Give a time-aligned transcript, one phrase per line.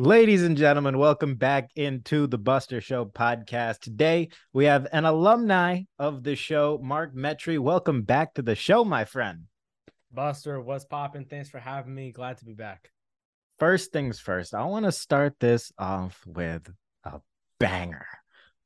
[0.00, 3.80] Ladies and gentlemen, welcome back into the Buster Show podcast.
[3.80, 7.58] Today we have an alumni of the show, Mark Metry.
[7.58, 9.42] Welcome back to the show, my friend.
[10.10, 11.26] Buster, what's popping?
[11.26, 12.12] Thanks for having me.
[12.12, 12.90] Glad to be back.
[13.58, 16.72] First things first, I want to start this off with
[17.04, 17.20] a
[17.58, 18.06] banger.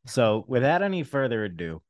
[0.07, 1.83] So, without any further ado,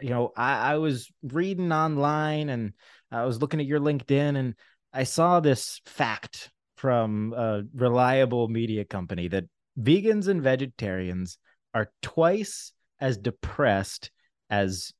[0.00, 2.72] you know, I, I was reading online and
[3.12, 4.54] I was looking at your LinkedIn and
[4.94, 9.44] I saw this fact from a reliable media company that
[9.78, 11.38] vegans and vegetarians
[11.74, 14.10] are twice as depressed
[14.48, 14.92] as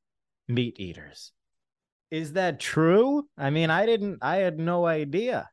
[0.47, 1.31] meat eaters.
[2.11, 3.27] Is that true?
[3.37, 5.49] I mean, I didn't, I had no idea.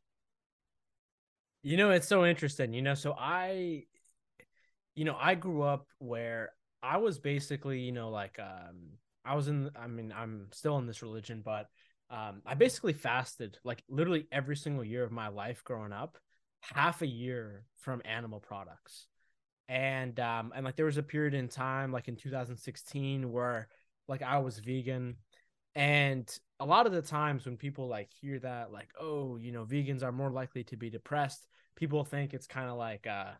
[1.63, 2.73] You know, it's so interesting.
[2.73, 3.85] You know, so I,
[4.95, 6.53] you know, I grew up where
[6.83, 10.87] I was basically, you know, like, um, I was in, I mean, I'm still in
[10.87, 11.67] this religion, but
[12.11, 16.19] um, I basically fasted like literally every single year of my life growing up,
[16.61, 19.07] half a year from animal products.
[19.69, 23.69] And um, and like there was a period in time like in 2016 where
[24.07, 25.17] like I was vegan.
[25.75, 29.65] And a lot of the times when people like hear that, like, oh, you know,
[29.65, 33.33] vegans are more likely to be depressed, people think it's kind of like uh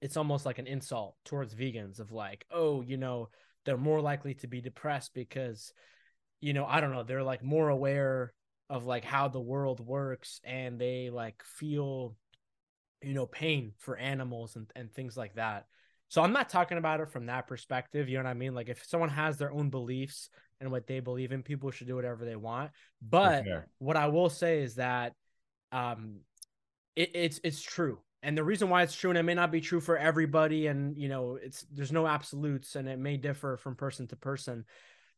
[0.00, 3.28] it's almost like an insult towards vegans of like, oh, you know,
[3.64, 5.72] they're more likely to be depressed because
[6.40, 8.32] you know, I don't know, they're like more aware
[8.68, 12.16] of like how the world works and they like feel
[13.02, 15.66] you know pain for animals and, and things like that.
[16.08, 18.54] So i'm not talking about it from that perspective you know what i mean?
[18.54, 20.28] Like if someone has their own beliefs
[20.60, 22.70] and what they believe in people should do whatever they want.
[23.00, 23.66] But sure.
[23.78, 25.12] what i will say is that
[25.72, 26.20] um
[26.96, 27.98] it, it's it's true.
[28.22, 30.96] And the reason why it's true and it may not be true for everybody and
[30.96, 34.64] you know it's there's no absolutes and it may differ from person to person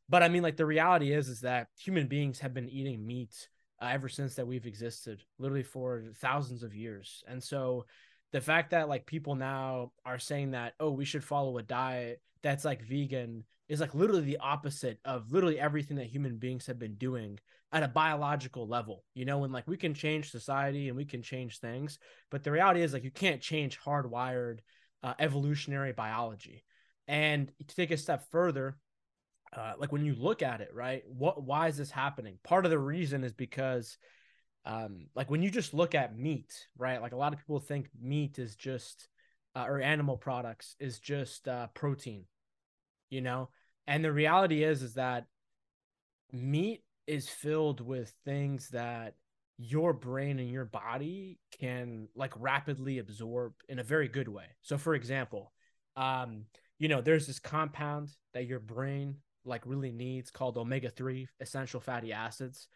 [0.08, 3.48] but I mean, like the reality is, is that human beings have been eating meat
[3.80, 7.22] uh, ever since that we've existed, literally for thousands of years.
[7.28, 7.86] And so,
[8.32, 12.20] the fact that like people now are saying that, oh, we should follow a diet
[12.42, 16.78] that's like vegan is like literally the opposite of literally everything that human beings have
[16.78, 17.38] been doing
[17.72, 21.22] at a biological level, you know, and like we can change society and we can
[21.22, 21.98] change things,
[22.30, 24.60] but the reality is like you can't change hardwired
[25.02, 26.64] uh, evolutionary biology.
[27.06, 28.76] And to take a step further,
[29.56, 31.02] uh, like when you look at it, right?
[31.06, 32.38] What why is this happening?
[32.42, 33.98] Part of the reason is because
[34.64, 37.00] um, like when you just look at meat, right?
[37.00, 39.08] Like a lot of people think meat is just
[39.56, 42.24] uh, or animal products is just uh, protein,
[43.10, 43.48] you know.
[43.86, 45.26] And the reality is is that
[46.32, 49.14] meat is filled with things that
[49.56, 54.44] your brain and your body can like rapidly absorb in a very good way.
[54.60, 55.52] So for example,
[55.96, 56.44] um,
[56.78, 59.16] you know, there's this compound that your brain
[59.48, 62.68] like really needs called omega 3 essential fatty acids.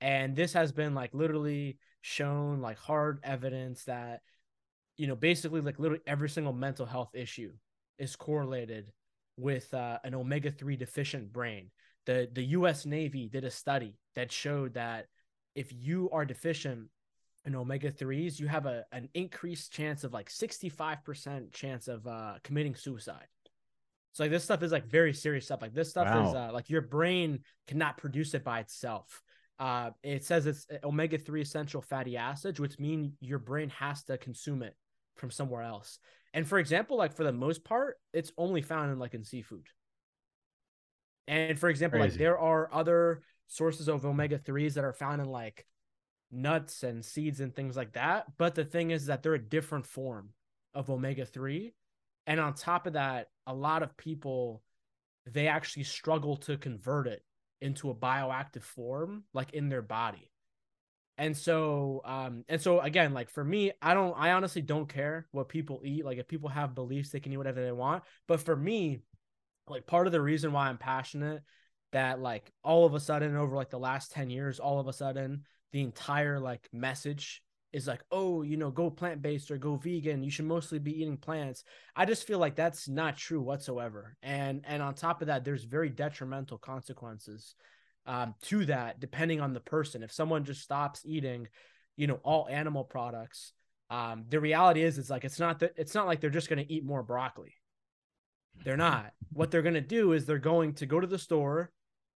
[0.00, 4.20] And this has been like literally shown like hard evidence that
[4.96, 7.52] you know basically like literally every single mental health issue
[7.98, 8.92] is correlated
[9.36, 11.70] with uh, an omega 3 deficient brain.
[12.04, 15.06] The the US Navy did a study that showed that
[15.54, 16.88] if you are deficient
[17.46, 22.34] in omega 3s you have a an increased chance of like 65% chance of uh,
[22.42, 23.28] committing suicide
[24.16, 25.60] so like this stuff is like very serious stuff.
[25.60, 26.26] Like this stuff wow.
[26.26, 29.20] is uh, like your brain cannot produce it by itself.
[29.58, 34.04] Uh, it says it's uh, omega three essential fatty acids, which mean your brain has
[34.04, 34.74] to consume it
[35.16, 35.98] from somewhere else.
[36.32, 39.66] And for example, like for the most part, it's only found in like in seafood.
[41.28, 42.12] And for example, Crazy.
[42.12, 45.66] like there are other sources of omega threes that are found in like
[46.32, 48.24] nuts and seeds and things like that.
[48.38, 50.30] But the thing is that they're a different form
[50.72, 51.74] of omega three
[52.26, 54.62] and on top of that, a lot of people
[55.26, 57.22] they actually struggle to convert it
[57.60, 60.30] into a bioactive form like in their body.
[61.18, 65.26] And so um and so again like for me I don't I honestly don't care
[65.30, 68.40] what people eat like if people have beliefs they can eat whatever they want but
[68.40, 69.00] for me
[69.66, 71.42] like part of the reason why I'm passionate
[71.92, 74.92] that like all of a sudden over like the last 10 years all of a
[74.92, 77.42] sudden the entire like message
[77.76, 80.22] is like, oh, you know, go plant based or go vegan.
[80.22, 81.62] You should mostly be eating plants.
[81.94, 84.16] I just feel like that's not true whatsoever.
[84.22, 87.54] And and on top of that, there's very detrimental consequences
[88.06, 90.02] um, to that, depending on the person.
[90.02, 91.48] If someone just stops eating,
[91.98, 93.52] you know, all animal products,
[93.90, 96.64] um, the reality is, it's like it's not that it's not like they're just going
[96.64, 97.52] to eat more broccoli.
[98.64, 99.12] They're not.
[99.34, 101.70] What they're going to do is they're going to go to the store.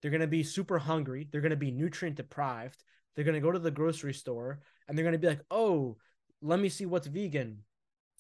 [0.03, 1.29] They're going to be super hungry.
[1.33, 2.85] They're going to be nutrient deprived.
[3.15, 5.97] They're going to go to the grocery store and they're going to be like, "Oh,
[6.43, 7.59] let me see what's vegan."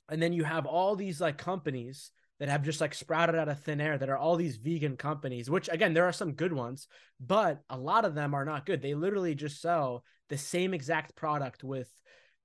[0.08, 3.60] And then you have all these like companies that have just like sprouted out of
[3.60, 6.86] thin air that are all these vegan companies, which again, there are some good ones,
[7.18, 8.82] but a lot of them are not good.
[8.82, 11.88] They literally just sell the same exact product with,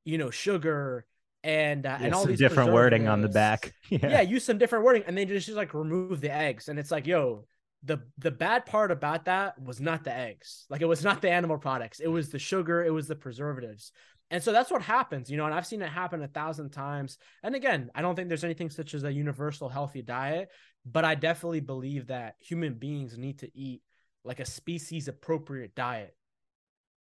[0.05, 1.05] you know, sugar,
[1.43, 3.73] and uh, and all these different wording on the back.
[3.89, 4.21] Yeah.
[4.21, 7.07] use some different wording, and then just, just like remove the eggs, and it's like,
[7.07, 7.45] yo,
[7.83, 11.31] the the bad part about that was not the eggs, like it was not the
[11.31, 13.91] animal products, it was the sugar, it was the preservatives,
[14.29, 15.45] and so that's what happens, you know.
[15.45, 17.17] And I've seen it happen a thousand times.
[17.43, 20.49] And again, I don't think there's anything such as a universal healthy diet,
[20.85, 23.81] but I definitely believe that human beings need to eat
[24.23, 26.15] like a species appropriate diet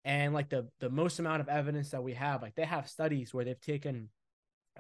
[0.03, 3.33] and like the the most amount of evidence that we have like they have studies
[3.33, 4.09] where they've taken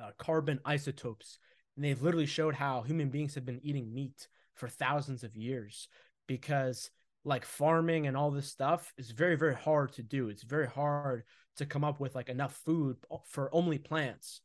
[0.01, 1.37] uh, carbon isotopes
[1.75, 5.87] and they've literally showed how human beings have been eating meat for thousands of years
[6.27, 6.89] because
[7.23, 11.23] like farming and all this stuff is very very hard to do it's very hard
[11.55, 14.41] to come up with like enough food for only plants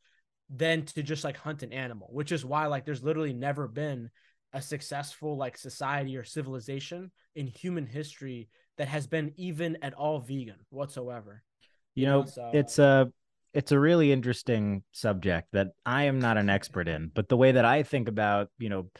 [0.50, 4.10] than to just like hunt an animal which is why like there's literally never been
[4.52, 8.48] a successful like society or civilization in human history
[8.78, 11.42] that has been even at all vegan whatsoever.
[11.94, 13.12] You know, so, it's a
[13.54, 17.52] it's a really interesting subject that I am not an expert in, but the way
[17.52, 18.90] that I think about, you know,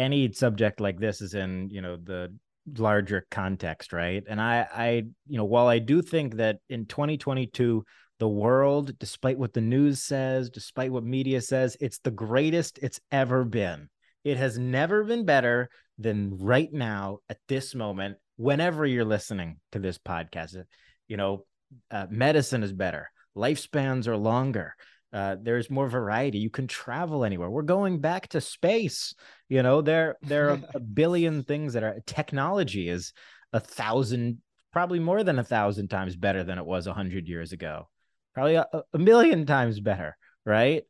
[0.00, 2.34] any subject like this is in, you know, the
[2.78, 4.24] larger context, right?
[4.28, 4.88] And I I,
[5.28, 7.84] you know, while I do think that in 2022
[8.18, 13.00] the world, despite what the news says, despite what media says, it's the greatest it's
[13.10, 13.88] ever been.
[14.24, 19.78] It has never been better than right now at this moment whenever you're listening to
[19.78, 20.62] this podcast.
[21.08, 21.44] You know,
[21.90, 24.74] uh, medicine is better, lifespans are longer.
[25.12, 26.38] Uh, there's more variety.
[26.38, 27.50] You can travel anywhere.
[27.50, 29.14] We're going back to space.
[29.48, 33.12] You know, there there are a billion things that are technology is
[33.52, 34.38] a thousand,
[34.72, 37.88] probably more than a thousand times better than it was a hundred years ago.
[38.34, 40.16] Probably a, a, million times better,
[40.46, 40.84] right?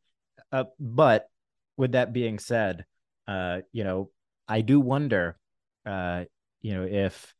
[0.51, 1.27] Uh, but
[1.75, 2.85] with that being said,
[3.27, 4.11] uh, you know,
[4.47, 5.39] I do wonder,
[5.87, 6.25] uh,
[6.61, 7.33] you know, if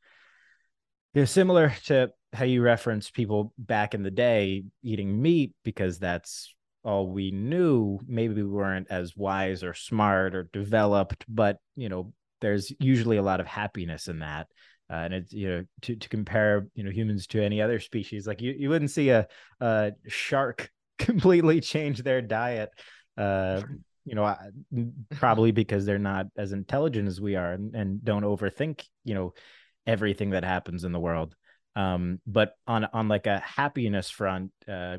[1.13, 5.99] you know, similar to how you reference people back in the day eating meat because
[5.99, 7.99] that's all we knew.
[8.07, 13.23] Maybe we weren't as wise or smart or developed, but you know, there's usually a
[13.23, 14.47] lot of happiness in that.
[14.91, 18.27] Uh, and it's you know to, to compare you know humans to any other species
[18.27, 19.25] like you, you wouldn't see a,
[19.61, 20.69] a shark
[20.99, 22.69] completely change their diet
[23.17, 23.61] uh
[24.03, 24.35] you know
[25.11, 29.33] probably because they're not as intelligent as we are and, and don't overthink you know
[29.87, 31.35] everything that happens in the world
[31.77, 34.97] um but on on like a happiness front uh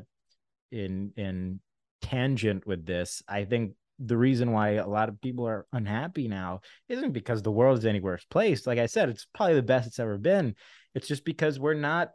[0.71, 1.59] in in
[2.03, 6.61] tangent with this i think the reason why a lot of people are unhappy now
[6.89, 8.65] isn't because the world is any worse place.
[8.65, 10.55] Like i said it's probably the best it's ever been.
[10.95, 12.11] It's just because we're not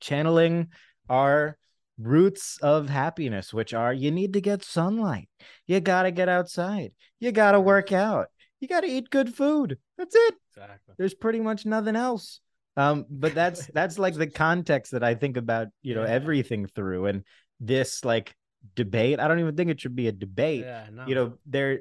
[0.00, 0.68] channeling
[1.08, 1.56] our
[1.98, 5.28] roots of happiness which are you need to get sunlight.
[5.66, 6.92] You got to get outside.
[7.20, 8.28] You got to work out.
[8.60, 9.78] You got to eat good food.
[9.98, 10.34] That's it.
[10.50, 10.94] Exactly.
[10.98, 12.40] There's pretty much nothing else.
[12.76, 16.10] Um but that's that's like the context that i think about you know yeah.
[16.10, 17.22] everything through and
[17.60, 18.34] this like
[18.74, 19.20] debate.
[19.20, 20.64] I don't even think it should be a debate.
[20.64, 21.06] Yeah, no.
[21.06, 21.80] you know there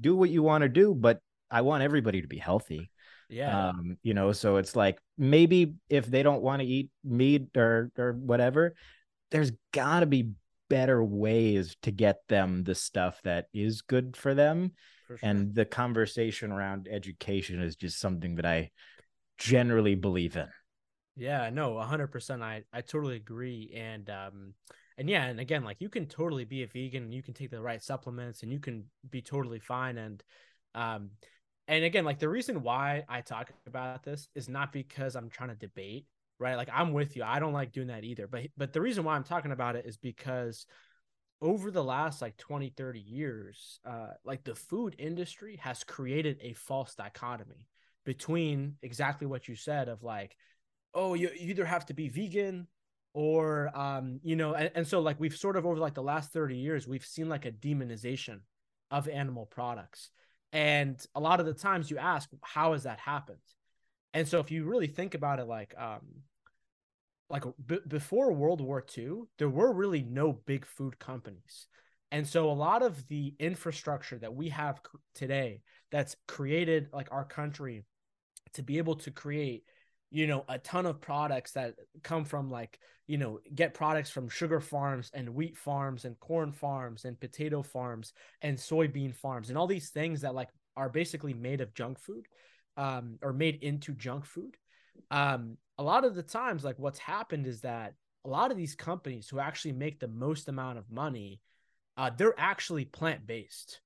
[0.00, 1.20] do what you want to do but
[1.50, 2.90] i want everybody to be healthy.
[3.28, 3.68] Yeah.
[3.68, 7.92] Um you know so it's like maybe if they don't want to eat meat or
[7.96, 8.74] or whatever
[9.30, 10.30] there's got to be
[10.68, 14.72] better ways to get them the stuff that is good for them.
[15.06, 15.28] For sure.
[15.28, 18.70] and the conversation around education is just something that i
[19.38, 20.48] generally believe in.
[21.16, 23.72] Yeah no 100% i i totally agree.
[23.76, 24.54] And um
[25.00, 27.50] and yeah and again like you can totally be a vegan and you can take
[27.50, 30.22] the right supplements and you can be totally fine and
[30.76, 31.10] um
[31.66, 35.48] and again like the reason why i talk about this is not because i'm trying
[35.48, 36.06] to debate
[36.40, 36.56] right?
[36.56, 37.22] Like I'm with you.
[37.22, 38.26] I don't like doing that either.
[38.26, 40.66] But but the reason why I'm talking about it is because
[41.42, 46.52] over the last like 20 30 years uh like the food industry has created a
[46.52, 47.66] false dichotomy
[48.04, 50.36] between exactly what you said of like
[50.92, 52.66] oh you, you either have to be vegan
[53.12, 56.32] or um you know and, and so like we've sort of over like the last
[56.32, 58.40] 30 years we've seen like a demonization
[58.90, 60.10] of animal products
[60.52, 63.38] and a lot of the times you ask how has that happened
[64.14, 66.00] and so if you really think about it like um
[67.30, 71.68] like b- before World War II, there were really no big food companies.
[72.10, 74.80] And so a lot of the infrastructure that we have
[75.14, 75.62] today
[75.92, 77.84] that's created like our country
[78.54, 79.62] to be able to create
[80.10, 84.28] you know a ton of products that come from like you know get products from
[84.28, 88.12] sugar farms and wheat farms and corn farms and potato farms
[88.42, 92.26] and soybean farms and all these things that like are basically made of junk food
[92.76, 94.56] um or made into junk food.
[95.10, 98.74] Um a lot of the times like what's happened is that a lot of these
[98.74, 101.40] companies who actually make the most amount of money
[101.96, 103.80] uh, they're actually plant-based.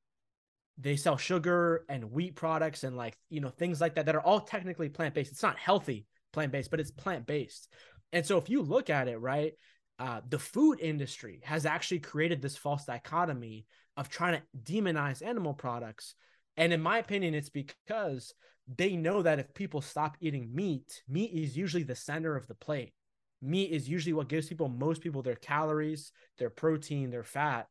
[0.79, 4.21] They sell sugar and wheat products and like you know things like that that are
[4.21, 5.33] all technically plant-based.
[5.33, 7.69] It's not healthy plant-based but it's plant-based
[8.13, 9.55] and so if you look at it right
[9.99, 15.55] uh, the food industry has actually created this false dichotomy of trying to demonize animal
[15.55, 16.15] products.
[16.57, 18.35] And in my opinion, it's because
[18.77, 22.55] they know that if people stop eating meat, meat is usually the center of the
[22.55, 22.93] plate.
[23.41, 27.69] Meat is usually what gives people, most people, their calories, their protein, their fat.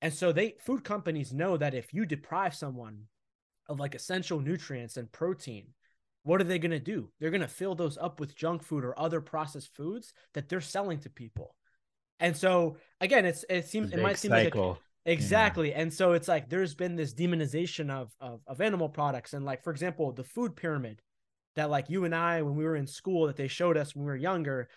[0.00, 3.02] And so they food companies know that if you deprive someone
[3.68, 5.66] of like essential nutrients and protein,
[6.30, 7.10] what are they going to do?
[7.18, 10.60] They're going to fill those up with junk food or other processed foods that they're
[10.60, 11.56] selling to people.
[12.20, 14.68] And so again, it's it seems it might seem cycle.
[14.68, 15.70] like a, exactly.
[15.70, 15.80] Yeah.
[15.80, 19.64] And so it's like there's been this demonization of, of of animal products and like
[19.64, 21.02] for example, the food pyramid
[21.56, 24.04] that like you and I when we were in school that they showed us when
[24.04, 24.68] we were younger,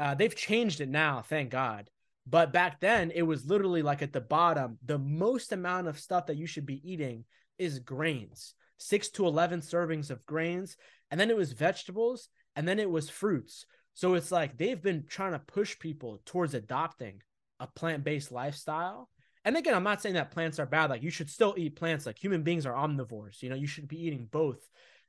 [0.00, 1.90] uh, they've changed it now, thank God.
[2.26, 6.26] But back then, it was literally like at the bottom, the most amount of stuff
[6.26, 7.24] that you should be eating
[7.56, 10.76] is grains six to 11 servings of grains.
[11.10, 12.28] And then it was vegetables.
[12.56, 13.66] And then it was fruits.
[13.94, 17.22] So it's like they've been trying to push people towards adopting
[17.60, 19.08] a plant based lifestyle.
[19.44, 20.90] And again, I'm not saying that plants are bad.
[20.90, 22.06] Like you should still eat plants.
[22.06, 23.42] Like human beings are omnivores.
[23.42, 24.60] You know, you should be eating both.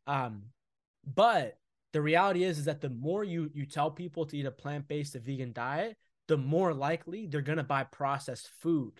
[0.08, 0.44] Um,
[1.06, 1.58] but
[1.94, 4.88] the reality is, is that the more you you tell people to eat a plant
[4.88, 8.94] based, a vegan diet, the more likely they're gonna buy processed food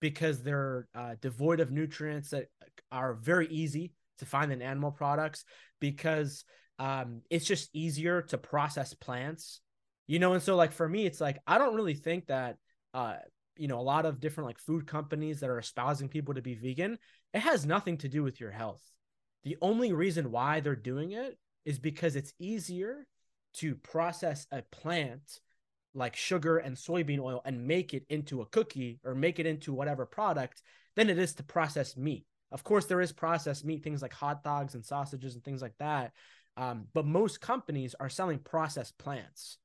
[0.00, 2.48] because they're uh, devoid of nutrients that
[2.92, 5.44] are very easy to find in animal products
[5.80, 6.44] because
[6.78, 9.60] um, it's just easier to process plants,
[10.06, 10.34] you know.
[10.34, 12.56] And so, like for me, it's like I don't really think that
[12.94, 13.16] uh,
[13.56, 16.54] you know a lot of different like food companies that are espousing people to be
[16.54, 16.98] vegan.
[17.32, 18.82] It has nothing to do with your health.
[19.44, 23.06] The only reason why they're doing it is because it's easier
[23.54, 25.40] to process a plant
[25.94, 29.72] like sugar and soybean oil and make it into a cookie or make it into
[29.72, 30.62] whatever product
[30.94, 32.26] than it is to process meat.
[32.56, 35.74] Of course, there is processed meat, things like hot dogs and sausages and things like
[35.78, 36.12] that.
[36.56, 39.58] Um, but most companies are selling processed plants.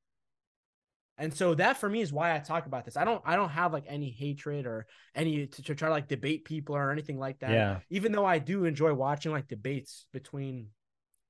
[1.18, 2.98] And so that for me is why I talk about this.
[2.98, 6.10] I don't I don't have like any hatred or any to, to try to like
[6.10, 7.52] debate people or anything like that.
[7.52, 7.80] Yeah.
[7.90, 10.68] Even though I do enjoy watching like debates between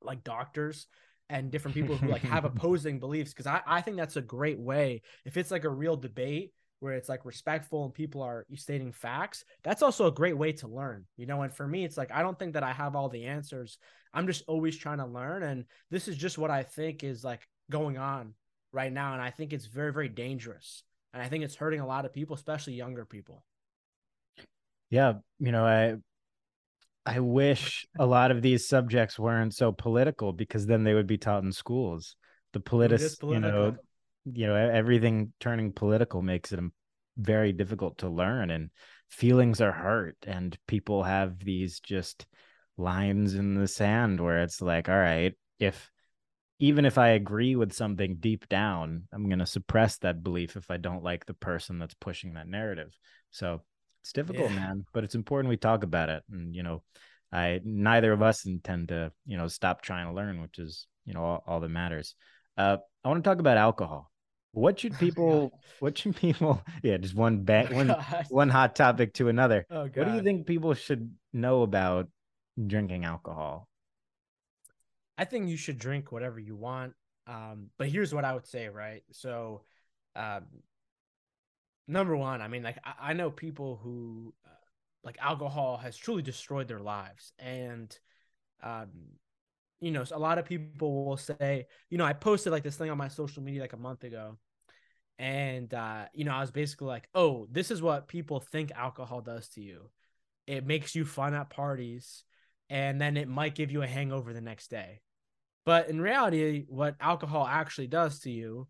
[0.01, 0.88] like doctors
[1.30, 4.58] and different people who like have opposing beliefs because I, I think that's a great
[4.58, 8.92] way if it's like a real debate where it's like respectful and people are stating
[8.92, 11.44] facts, that's also a great way to learn, you know.
[11.44, 13.78] And for me, it's like I don't think that I have all the answers.
[14.14, 17.48] I'm just always trying to learn, and this is just what I think is like
[17.70, 18.34] going on
[18.74, 20.84] right now, and I think it's very, very dangerous,
[21.14, 23.46] and I think it's hurting a lot of people, especially younger people.
[24.90, 25.96] Yeah, you know, I
[27.06, 31.18] I wish a lot of these subjects weren't so political because then they would be
[31.18, 32.16] taught in schools.
[32.54, 33.78] The politis, you know,
[34.25, 36.60] you know everything turning political makes it
[37.18, 38.70] very difficult to learn and
[39.10, 42.25] feelings are hurt and people have these just
[42.78, 45.92] lines in the sand where it's like all right if
[46.60, 50.72] even if i agree with something deep down i'm going to suppress that belief if
[50.72, 52.98] i don't like the person that's pushing that narrative.
[53.32, 53.62] So
[54.01, 54.56] it's difficult yeah.
[54.56, 56.82] man but it's important we talk about it and you know
[57.32, 61.13] i neither of us intend to you know stop trying to learn which is you
[61.13, 62.16] know all, all that matters.
[62.58, 64.11] Uh, i want to talk about alcohol
[64.51, 65.60] what should oh, people?
[65.79, 66.62] what should people?
[66.84, 67.96] Yeah, just one ba- oh, one
[68.29, 69.65] one hot topic to another.
[69.70, 72.08] Oh, what do you think people should know about
[72.67, 73.67] drinking alcohol?
[75.17, 76.93] I think you should drink whatever you want.
[77.27, 79.03] Um, but here's what I would say, right?
[79.12, 79.62] So,
[80.15, 80.46] um,
[81.88, 84.50] number one, I mean, like I, I know people who uh,
[85.03, 87.96] like alcohol has truly destroyed their lives, and
[88.63, 88.89] um,
[89.82, 92.90] you know, a lot of people will say, you know, I posted like this thing
[92.90, 94.38] on my social media like a month ago.
[95.20, 99.22] And uh, you know, I was basically like, "Oh, this is what people think alcohol
[99.22, 99.90] does to you.
[100.48, 102.24] It makes you fun at parties,
[102.70, 105.02] and then it might give you a hangover the next day."
[105.64, 108.68] But in reality, what alcohol actually does to you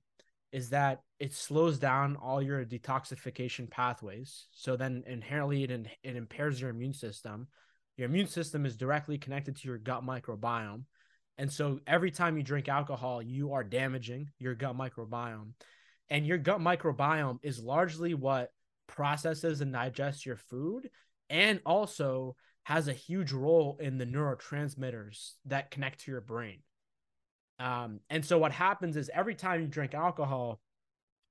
[0.51, 4.47] is that it slows down all your detoxification pathways.
[4.51, 7.47] So then inherently it, it impairs your immune system.
[7.95, 10.83] Your immune system is directly connected to your gut microbiome.
[11.37, 15.53] And so every time you drink alcohol, you are damaging your gut microbiome.
[16.09, 18.51] And your gut microbiome is largely what
[18.87, 20.89] processes and digests your food
[21.29, 26.59] and also has a huge role in the neurotransmitters that connect to your brain.
[27.59, 30.59] Um, and so what happens is every time you drink alcohol,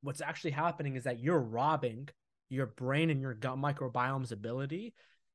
[0.03, 2.09] what's actually happening is that you're robbing
[2.49, 4.95] your brain and your gut microbiome's ability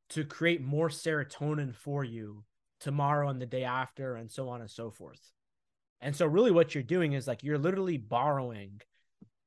[0.10, 2.44] to create more serotonin for you
[2.80, 5.20] tomorrow and the day after and so on and so forth.
[6.02, 8.82] And so really what you're doing is like you're literally borrowing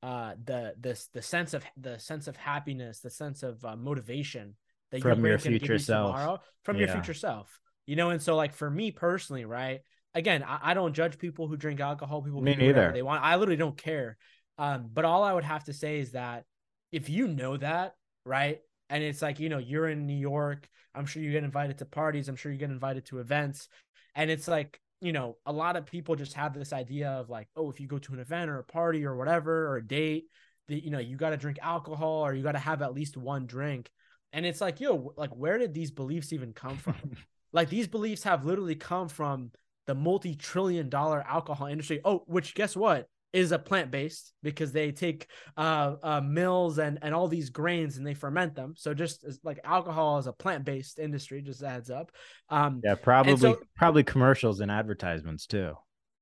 [0.03, 4.55] uh the this the sense of the sense of happiness the sense of uh, motivation
[4.93, 6.15] that from your future you self.
[6.15, 6.85] tomorrow from yeah.
[6.85, 8.11] your future self you know?
[8.11, 9.81] And so like for me personally right
[10.15, 12.93] again I, I don't judge people who drink alcohol people me neither.
[12.93, 13.25] they want.
[13.25, 14.17] I literally don't care.
[14.59, 16.45] Um, but all I would have to say is that
[16.93, 17.95] if you know that,
[18.25, 18.61] right?
[18.91, 21.85] And it's like, you know, you're in New York, I'm sure you get invited to
[21.85, 23.69] parties, I'm sure you get invited to events.
[24.15, 27.49] And it's like, you know, a lot of people just have this idea of like,
[27.55, 30.25] oh, if you go to an event or a party or whatever, or a date,
[30.69, 33.17] that, you know, you got to drink alcohol or you got to have at least
[33.17, 33.91] one drink.
[34.33, 36.97] And it's like, yo, like, where did these beliefs even come from?
[37.53, 39.53] like, these beliefs have literally come from
[39.87, 42.01] the multi trillion dollar alcohol industry.
[42.05, 43.09] Oh, which guess what?
[43.33, 47.99] Is a plant based because they take uh, uh, mills and and all these grains
[47.99, 48.73] and they ferment them.
[48.77, 52.11] So just as, like alcohol is a plant based industry, just adds up.
[52.49, 55.75] Um, yeah, probably so, probably commercials and advertisements too.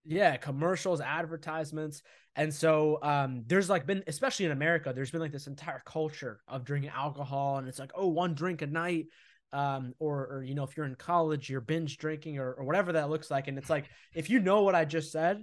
[0.05, 2.03] Yeah, commercials, advertisements.
[2.35, 6.41] And so um, there's like been, especially in America, there's been like this entire culture
[6.47, 7.59] of drinking alcohol.
[7.59, 9.07] And it's like, oh, one drink a night.
[9.53, 12.93] Um, or, or, you know, if you're in college, you're binge drinking or, or whatever
[12.93, 13.49] that looks like.
[13.49, 15.43] And it's like, if you know what I just said,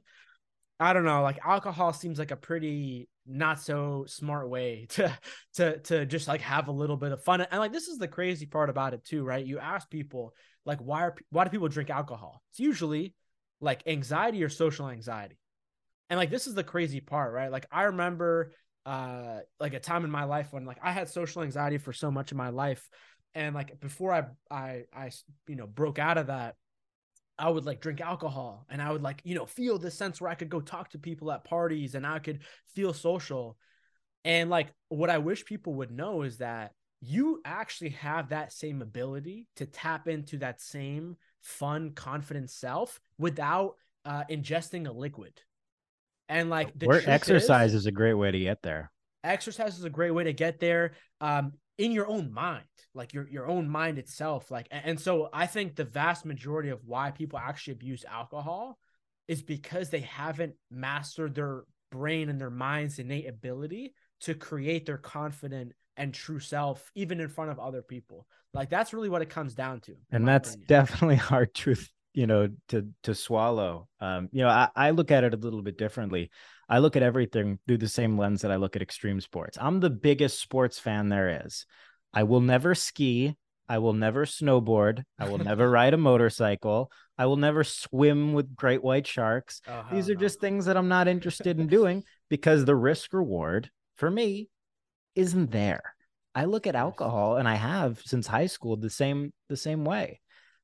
[0.80, 5.18] I don't know, like alcohol seems like a pretty not so smart way to
[5.56, 7.42] to to just like have a little bit of fun.
[7.42, 9.46] And like this is the crazy part about it too, right?
[9.46, 10.34] You ask people
[10.66, 12.42] like why are why do people drink alcohol?
[12.52, 13.14] It's usually
[13.62, 15.38] like anxiety or social anxiety.
[16.10, 17.52] And like this is the crazy part, right?
[17.52, 18.54] Like I remember
[18.86, 22.12] uh like a time in my life when like I had social anxiety for so
[22.12, 22.90] much of my life
[23.34, 25.12] and like before I I I
[25.48, 26.56] you know broke out of that
[27.38, 30.30] I would like drink alcohol and I would like you know feel this sense where
[30.30, 32.40] I could go talk to people at parties and I could
[32.76, 33.58] feel social
[34.26, 36.72] and like what I wish people would know is that
[37.02, 43.76] you actually have that same ability to tap into that same fun, confident self without
[44.06, 45.34] uh, ingesting a liquid.
[46.30, 48.90] And like the Where exercise is, is, a great way to get there.
[49.26, 50.94] Exercise is a great way to get there.
[51.20, 54.52] Um, in your own mind, like your your own mind itself.
[54.52, 58.78] Like, and so I think the vast majority of why people actually abuse alcohol
[59.28, 64.98] is because they haven't mastered their brain and their mind's innate ability to create their
[64.98, 68.28] confident and true self, even in front of other people.
[68.54, 69.96] Like that's really what it comes down to.
[70.12, 70.68] And that's opinion.
[70.68, 73.88] definitely hard truth, you know, to to swallow.
[74.00, 76.30] Um, you know, I, I look at it a little bit differently.
[76.70, 79.58] I look at everything through the same lens that I look at extreme sports.
[79.60, 81.66] I'm the biggest sports fan there is.
[82.14, 83.36] I will never ski.
[83.68, 85.04] I will never snowboard.
[85.18, 86.92] I will never ride a motorcycle.
[87.18, 89.62] I will never swim with great white sharks.
[89.68, 90.20] Oh, These are no.
[90.20, 94.50] just things that I'm not interested in doing because the risk reward for me
[95.16, 95.96] isn't there.
[96.36, 100.20] I look at alcohol and I have since high school the same the same way.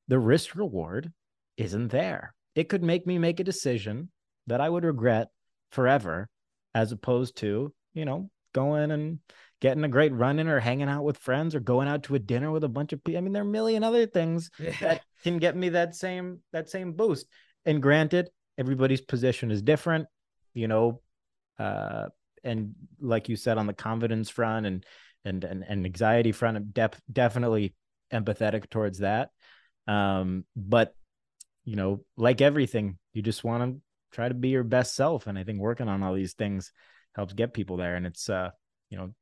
[0.08, 1.12] The risk reward
[1.60, 2.34] isn't there.
[2.54, 4.10] It could make me make a decision
[4.46, 5.28] that I would regret
[5.70, 6.28] forever
[6.74, 9.20] as opposed to, you know, going and
[9.60, 12.18] getting a great run in or hanging out with friends or going out to a
[12.18, 13.18] dinner with a bunch of people.
[13.18, 14.72] I mean, there are a million other things yeah.
[14.80, 17.26] that can get me that same that same boost.
[17.64, 20.08] And granted, everybody's position is different,
[20.54, 21.02] you know,
[21.58, 22.06] uh,
[22.42, 24.84] and like you said on the confidence front and
[25.24, 27.74] and and, and anxiety front i'm def- definitely
[28.12, 29.30] empathetic towards that
[29.86, 30.94] um but
[31.64, 33.80] you know like everything you just want to
[34.12, 35.26] try to be your best self.
[35.26, 36.72] And i think working on all these things
[37.14, 37.96] helps get people there.
[37.96, 38.50] And it's uh
[38.90, 39.14] you know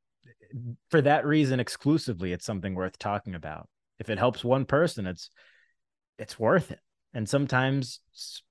[0.89, 3.67] for that reason exclusively it's something worth talking about.
[3.99, 5.29] If it helps one person it's
[6.17, 6.79] it's worth it.
[7.13, 8.01] And sometimes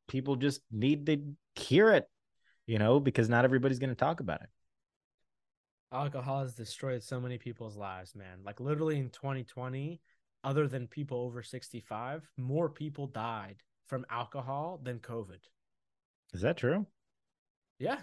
[0.09, 1.23] people just need to
[1.55, 2.05] hear it
[2.67, 4.49] you know because not everybody's going to talk about it.
[5.91, 8.41] Alcohol has destroyed so many people's lives, man.
[8.45, 10.03] Like literally in 2020,
[10.45, 15.41] other than people over 65, more people died from alcohol than COVID.
[16.33, 16.87] Is that true?
[17.79, 17.99] Yeah.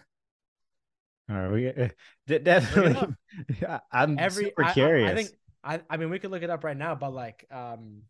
[1.29, 1.89] Are we uh,
[2.27, 3.15] definitely?
[3.91, 5.09] I'm Every, super curious.
[5.09, 5.29] I, I think
[5.63, 8.03] I, I mean we could look it up right now, but like um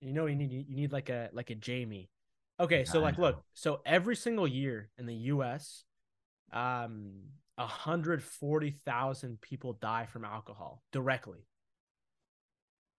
[0.00, 2.10] you know you need you need like a like a Jamie.
[2.60, 5.84] Okay, so like look, so every single year in the US,
[6.52, 7.22] um
[7.56, 11.47] 140,000 people die from alcohol directly.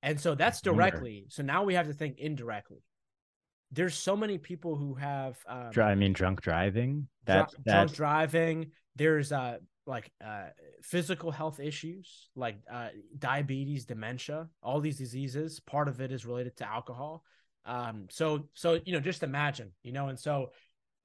[0.02, 1.26] And so that's directly.
[1.30, 2.84] So now we have to think indirectly.
[3.72, 7.08] There's so many people who have um, I mean drunk driving.
[7.26, 8.72] That, dr- drunk driving.
[8.96, 10.48] There's uh like uh
[10.84, 15.60] physical health issues like uh diabetes, dementia, all these diseases.
[15.60, 17.24] Part of it is related to alcohol.
[17.66, 20.52] Um so so you know just imagine, you know, and so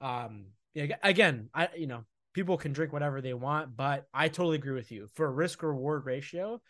[0.01, 4.57] um yeah, again, I you know, people can drink whatever they want, but I totally
[4.57, 5.09] agree with you.
[5.15, 6.61] For a risk reward ratio,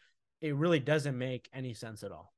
[0.40, 2.32] it really doesn't make any sense at all.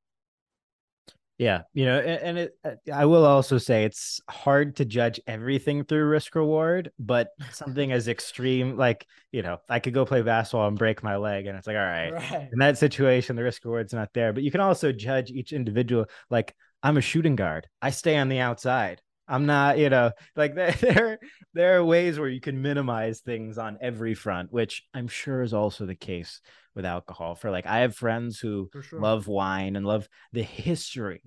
[1.38, 5.84] Yeah, you know, and it uh, I will also say it's hard to judge everything
[5.84, 10.68] through risk reward, but something as extreme like, you know, I could go play basketball
[10.68, 12.10] and break my leg and it's like, all right.
[12.10, 12.48] right.
[12.50, 16.06] In that situation the risk reward's not there, but you can also judge each individual
[16.30, 17.68] like I'm a shooting guard.
[17.82, 19.02] I stay on the outside.
[19.28, 21.18] I'm not, you know, like there, there,
[21.54, 25.54] there are ways where you can minimize things on every front, which I'm sure is
[25.54, 26.40] also the case
[26.74, 27.34] with alcohol.
[27.34, 29.00] For like, I have friends who sure.
[29.00, 31.22] love wine and love the history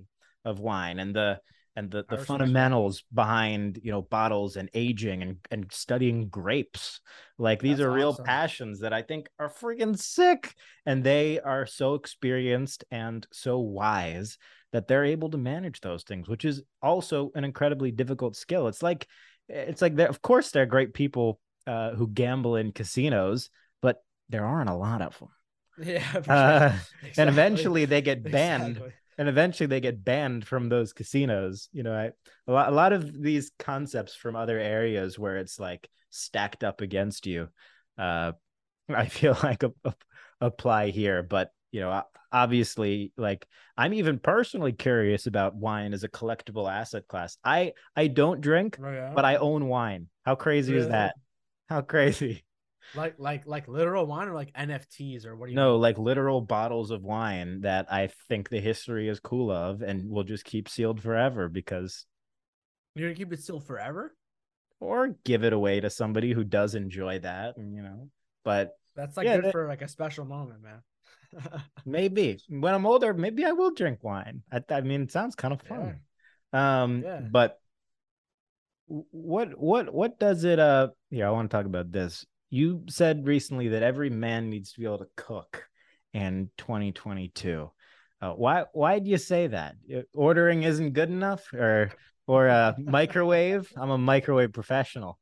[0.45, 1.39] of wine and the
[1.75, 6.99] and the, the fundamentals behind you know bottles and aging and and studying grapes.
[7.37, 8.25] Like these That's are real awesome.
[8.25, 14.37] passions that I think are freaking sick, and they are so experienced and so wise
[14.71, 18.67] that they're able to manage those things, which is also an incredibly difficult skill.
[18.67, 19.07] It's like
[19.47, 23.49] it's like of course they're great people uh, who gamble in casinos,
[23.81, 25.29] but there aren't a lot of them.
[25.81, 26.11] Yeah.
[26.21, 26.23] sure.
[26.27, 27.21] Uh, Exactly.
[27.21, 28.93] And eventually they get banned Exactly.
[29.17, 31.69] and eventually they get banned from those casinos.
[31.71, 32.11] You know, I,
[32.47, 36.81] a lot, a lot of these concepts from other areas where it's like stacked up
[36.81, 37.49] against you,
[37.97, 38.33] uh,
[38.89, 39.93] I feel like a, a-
[40.41, 41.23] apply here.
[41.23, 47.07] But you know, obviously, like I'm even personally curious about wine as a collectible asset
[47.07, 47.37] class.
[47.43, 49.11] I I don't drink, Oh, yeah?
[49.13, 50.07] but I own wine.
[50.25, 51.15] How crazy is that?
[51.67, 52.43] How crazy?
[52.95, 55.81] like like like literal wine or like NFTs or what do you No, mean?
[55.81, 60.23] like literal bottles of wine that I think the history is cool of and will
[60.23, 62.07] just keep sealed forever because
[62.95, 64.15] You're gonna keep it still forever?
[64.79, 68.09] or give it away to somebody who does enjoy that and you know
[68.45, 70.81] but That's like Yeah, good that- for like a special moment, man.
[71.85, 72.39] maybe.
[72.49, 74.43] When i'm older maybe i will drink wine.
[74.51, 75.99] I, I mean it sounds kind of fun.
[76.53, 77.21] Um Yeah.
[77.31, 77.59] but
[78.87, 82.25] what what what does it uh here i want to talk about this.
[82.49, 85.65] You said recently that every man needs to be able to cook
[86.13, 87.69] in 2022
[88.21, 89.75] uh, why why do you say that?
[90.13, 91.91] Ordering isn't good enough or
[92.27, 93.71] or uh microwave?
[93.77, 95.19] I'm a microwave professional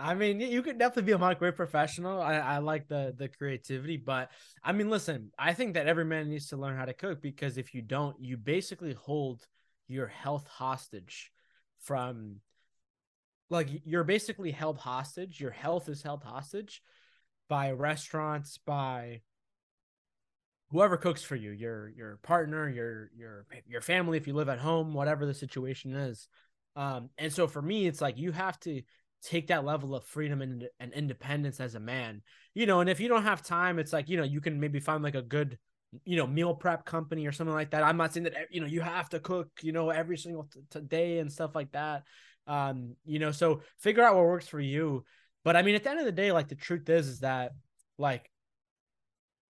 [0.00, 2.20] I mean, you could definitely be a microwave professional.
[2.20, 4.30] I, I like the the creativity, but
[4.64, 7.58] I mean, listen, I think that every man needs to learn how to cook because
[7.58, 9.46] if you don't, you basically hold
[9.88, 11.30] your health hostage
[11.80, 12.36] from
[13.50, 15.40] like you're basically held hostage.
[15.40, 16.82] Your health is held hostage
[17.48, 19.20] by restaurants, by
[20.70, 24.58] whoever cooks for you, your your partner, your your your family if you live at
[24.58, 26.28] home, whatever the situation is.
[26.76, 28.82] Um, and so for me, it's like you have to
[29.22, 32.22] take that level of freedom and, and independence as a man
[32.54, 34.80] you know and if you don't have time it's like you know you can maybe
[34.80, 35.58] find like a good
[36.04, 37.82] you know meal prep company or something like that.
[37.82, 40.60] I'm not saying that you know you have to cook you know every single t-
[40.70, 42.04] t- day and stuff like that.
[42.46, 45.04] Um you know so figure out what works for you.
[45.42, 47.52] But i mean at the end of the day like the truth is is that
[47.98, 48.30] like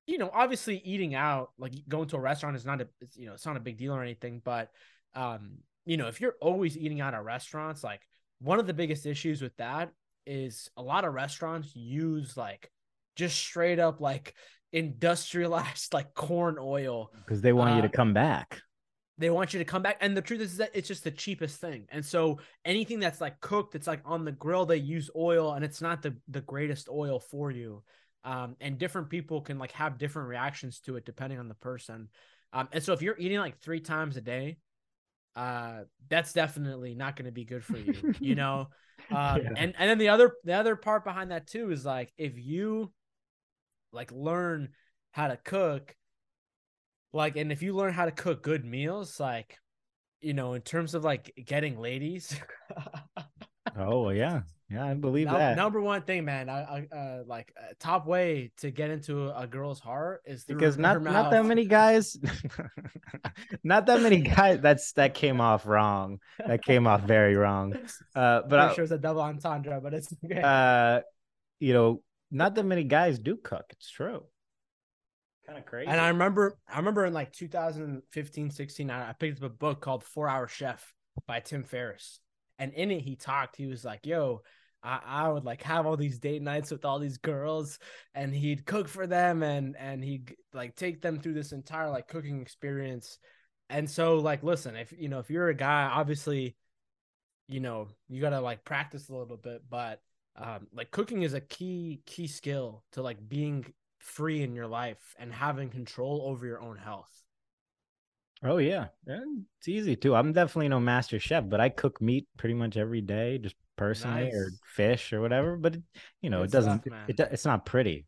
[0.07, 3.35] you know obviously eating out like going to a restaurant is not a you know
[3.35, 4.71] it's not a big deal or anything but
[5.15, 8.01] um you know if you're always eating out at restaurants like
[8.40, 9.90] one of the biggest issues with that
[10.26, 12.70] is a lot of restaurants use like
[13.16, 14.35] just straight up like
[14.72, 17.12] industrialized like corn oil.
[17.24, 18.62] because they want you to Uh, come back
[19.18, 19.98] They want you to come back.
[20.00, 21.87] And the truth is that it's just the cheapest thing.
[21.90, 25.64] And so anything that's like cooked, it's like on the grill, they use oil and
[25.64, 27.83] it's not the, the greatest oil for you.
[28.24, 32.09] Um, and different people can like have different reactions to it depending on the person.
[32.53, 34.57] Um, and so if you're eating like three times a day,
[35.37, 38.69] uh, that's definitely not going to be good for you, you know?
[39.12, 39.55] Um, Yeah.
[39.57, 42.93] and, and then the other, the other part behind that too is like, if you
[43.93, 44.69] like learn
[45.11, 45.97] how to cook,
[47.12, 49.59] like, and if you learn how to cook good meals, like,
[50.21, 52.38] you know, in terms of like getting ladies,
[53.77, 55.57] oh yeah yeah i believe num- that.
[55.57, 59.47] number one thing, man, I, I uh, like uh, top way to get into a
[59.47, 62.17] girl's heart is because her not not that many guys
[63.65, 67.75] not that many guys that's that came off wrong that came off very wrong.
[68.15, 70.41] Uh but I'm sure it's a double entendre, but it's okay.
[70.43, 71.01] uh
[71.59, 74.25] you know not that many guys do cook it's true.
[75.47, 79.39] Kind of crazy And I remember, I remember in like 2015, 16, I I picked
[79.39, 80.93] up a book called Four Hour Chef
[81.27, 82.21] by Tim Ferriss.
[82.59, 84.43] And in it, he talked, he was like, yo,
[84.83, 87.79] I, I would like have all these date nights with all these girls
[88.14, 92.09] and he'd cook for them and, and he'd like take them through this entire like
[92.09, 93.19] cooking experience.
[93.69, 96.57] And so like, listen, if, you know, if you're a guy, obviously,
[97.49, 100.01] you know, you got to like practice a little bit, but
[100.37, 105.14] um, like cooking is a key, key skill to like being free in your life
[105.19, 107.11] and having control over your own health.
[108.42, 108.87] Oh yeah.
[109.07, 113.00] it's easy too i'm definitely no master chef but i cook meat pretty much every
[113.00, 115.83] day just personally or fish or whatever but it,
[116.22, 118.07] you know Good it doesn't stuff, it, it, it's not pretty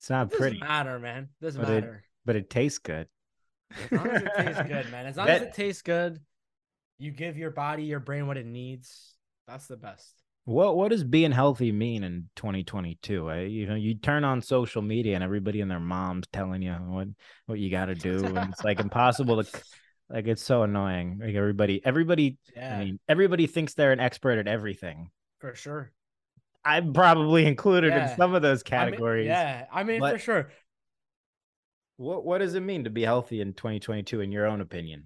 [0.00, 1.30] it's not Doesn't pretty matter, man.
[1.40, 2.04] Doesn't But it- matter.
[2.26, 3.08] but it tastes good
[3.70, 5.06] As long as it tastes good, man.
[5.06, 6.20] As long That- as it tastes good,
[6.98, 9.14] you give your body, your brain what it needs.
[9.48, 10.12] That's the best.
[10.46, 13.30] What what does being healthy mean in 2022?
[13.30, 13.40] Eh?
[13.44, 17.08] You know, you turn on social media and everybody and their moms telling you what
[17.46, 19.62] what you got to do, and it's like impossible to.
[20.10, 21.18] Like it's so annoying.
[21.18, 22.36] Like everybody, everybody.
[22.54, 25.08] Yeah, I mean, everybody thinks they're an expert at everything.
[25.40, 25.92] for sure.
[26.62, 28.10] I'm probably included Yeah.
[28.10, 29.26] in some of those I mean, categories.
[29.26, 30.50] yeah, I mean for sure.
[31.96, 35.04] What What does it mean to be healthy in 2022, in your own opinion?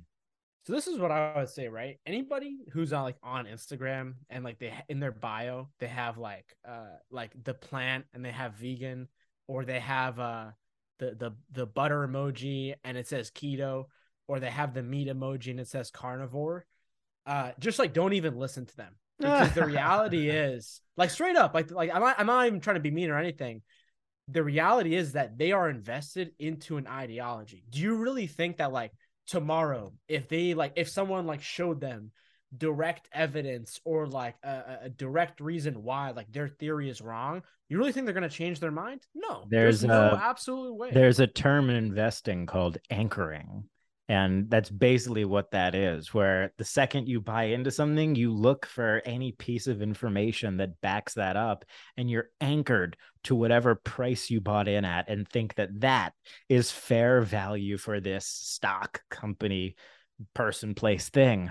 [0.69, 1.99] So this is what I would say, right?
[2.05, 6.45] Anybody who's on like on Instagram and like they in their bio they have like
[6.63, 9.09] uh like the plant and they have vegan
[9.47, 10.49] or they have uh
[10.99, 13.87] the the the butter emoji and it says keto
[14.27, 16.67] or they have the meat emoji and it says carnivore.
[17.25, 18.95] Uh just like don't even listen to them.
[19.19, 22.77] Because the reality is like straight up like like I'm not, I'm not even trying
[22.77, 23.63] to be mean or anything.
[24.29, 27.65] The reality is that they are invested into an ideology.
[27.71, 28.93] Do you really think that like
[29.29, 32.11] tomorrow if they like if someone like showed them
[32.57, 37.43] direct evidence or like a, a- a direct reason why like their theory is wrong
[37.69, 40.91] you really think they're going to change their mind no There's, no uh, absolute way
[40.91, 43.65] There's a term in investing called anchoring.
[44.09, 48.65] And that's basically what that is, where the second you buy into something, you look
[48.65, 51.67] for any piece of information that backs that up,
[51.97, 56.15] and you're anchored to whatever price you bought in at and think that that
[56.49, 59.77] is fair value for this stock company,
[60.33, 61.51] person, place, thing.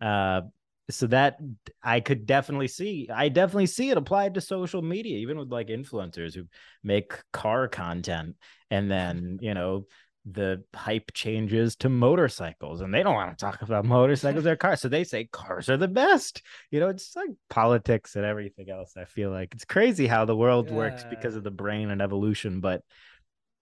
[0.00, 0.42] Uh,
[0.90, 1.38] so that
[1.82, 5.68] I could definitely see, I definitely see it applied to social media, even with like
[5.68, 6.44] influencers who
[6.82, 8.36] make car content
[8.70, 9.86] and then you know
[10.32, 14.80] the hype changes to motorcycles and they don't want to talk about motorcycles or cars
[14.80, 16.42] so they say cars are the best.
[16.70, 19.54] You know it's like politics and everything else i feel like.
[19.54, 22.82] It's crazy how the world works because of the brain and evolution but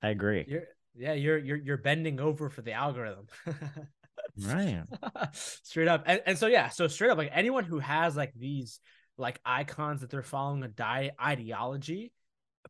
[0.03, 0.45] i agree.
[0.49, 0.65] You're
[0.97, 3.27] yeah you're you're you're bending over for the algorithm.
[4.39, 4.83] Right.
[5.33, 8.81] Straight up and, and so yeah so straight up like anyone who has like these
[9.19, 12.13] like icons that they're following a diet ideology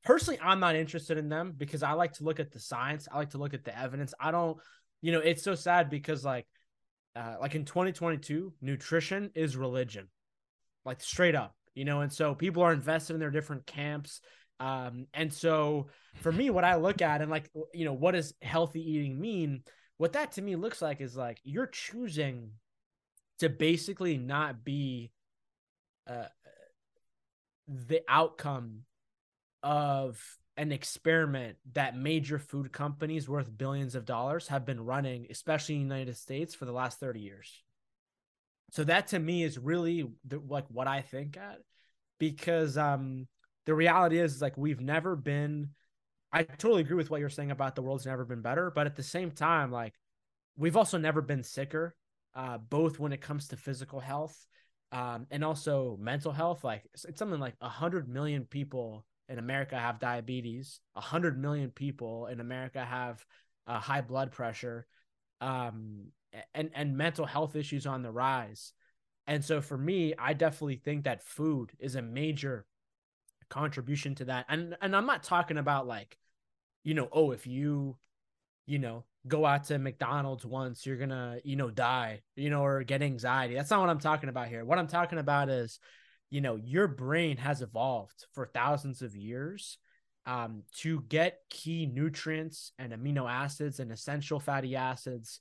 [0.04, 3.08] personally i'm not interested in them because i like to look at the science.
[3.10, 4.14] I like to look at the evidence.
[4.20, 4.58] I don't
[5.02, 6.46] you know it's so sad because like
[7.14, 10.08] uh, like in 2022 nutrition is religion
[10.84, 14.20] like straight up you know and so people are invested in their different camps.
[14.58, 18.34] Um and so for me what i look at and like you know what does
[18.42, 19.62] healthy eating mean?
[19.98, 22.52] What that to me looks like is like you're choosing
[23.38, 25.12] to basically not be
[26.06, 26.26] uh,
[27.68, 28.82] the outcome
[29.66, 35.74] of an experiment that major food companies worth billions of dollars have been running, especially
[35.74, 37.64] in the United States, for the last 30 years.
[38.70, 41.58] So that to me is really the, like what I think at
[42.18, 43.26] because um
[43.66, 45.70] the reality is like we've never been
[46.32, 48.96] I totally agree with what you're saying about the world's never been better, but at
[48.96, 49.94] the same time like
[50.56, 51.94] we've also never been sicker
[52.34, 54.46] uh both when it comes to physical health
[54.92, 59.76] um and also mental health like it's, something like a 100 million people in America
[59.76, 63.24] have diabetes, 100 million people in America have
[63.66, 64.86] uh, high blood pressure
[65.40, 66.06] um
[66.54, 68.72] and and mental health issues on the rise.
[69.26, 72.64] And so for me, I definitely think that food is a major
[73.48, 74.46] contribution to that.
[74.48, 76.16] And and I'm not talking about like,
[76.84, 77.96] you know, oh, if you,
[78.66, 82.84] you know, go out to McDonald's once, you're gonna, you know, die, you know, or
[82.84, 83.54] get anxiety.
[83.54, 84.64] That's not what I'm talking about here.
[84.64, 85.78] What I'm talking about is,
[86.30, 89.78] you know, your brain has evolved for thousands of years
[90.26, 95.40] um, to get key nutrients and amino acids and essential fatty acids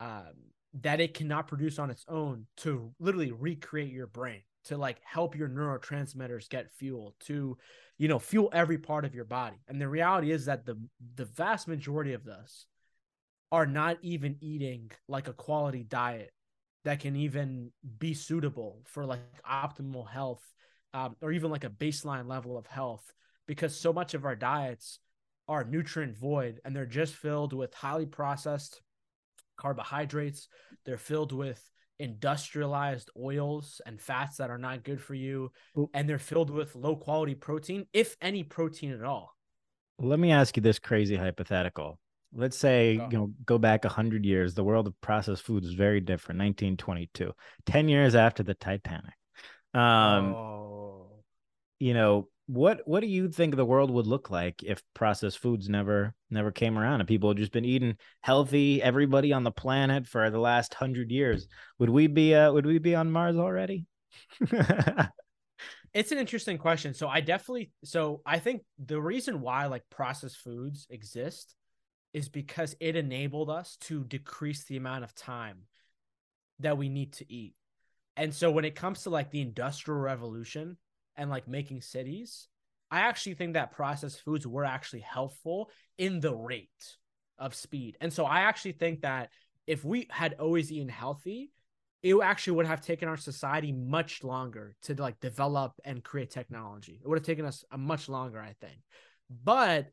[0.00, 0.32] um,
[0.82, 5.36] that it cannot produce on its own to literally recreate your brain to like help
[5.36, 7.56] your neurotransmitters get fuel to
[7.98, 9.56] you know fuel every part of your body.
[9.68, 10.80] And the reality is that the
[11.14, 12.66] the vast majority of us
[13.52, 16.32] are not even eating like a quality diet
[16.84, 20.42] that can even be suitable for like optimal health
[20.92, 23.12] um, or even like a baseline level of health
[23.46, 25.00] because so much of our diets
[25.48, 28.80] are nutrient void and they're just filled with highly processed
[29.56, 30.48] carbohydrates.
[30.84, 31.62] They're filled with
[31.98, 35.52] industrialized oils and fats that are not good for you
[35.94, 39.34] and they're filled with low quality protein if any protein at all.
[39.98, 41.98] Let me ask you this crazy hypothetical
[42.34, 43.08] let's say Go.
[43.10, 47.32] you know go back 100 years the world of processed food is very different 1922
[47.66, 49.14] 10 years after the titanic
[49.72, 51.06] um oh.
[51.78, 55.68] you know what what do you think the world would look like if processed foods
[55.68, 60.06] never never came around and people had just been eating healthy everybody on the planet
[60.06, 63.86] for the last 100 years would we be uh would we be on mars already
[65.94, 70.36] it's an interesting question so i definitely so i think the reason why like processed
[70.36, 71.56] foods exist
[72.14, 75.62] is because it enabled us to decrease the amount of time
[76.60, 77.54] that we need to eat
[78.16, 80.76] and so when it comes to like the industrial revolution
[81.16, 82.48] and like making cities
[82.90, 86.96] i actually think that processed foods were actually helpful in the rate
[87.38, 89.28] of speed and so i actually think that
[89.66, 91.50] if we had always eaten healthy,
[92.02, 97.00] it actually would have taken our society much longer to like develop and create technology.
[97.02, 98.78] It would have taken us a much longer, I think.
[99.30, 99.86] But